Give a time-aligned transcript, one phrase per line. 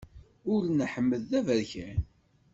[0.53, 1.99] Ul n Ḥmed d aberkan.